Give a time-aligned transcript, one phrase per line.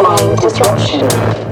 [0.00, 1.43] Mind disruption.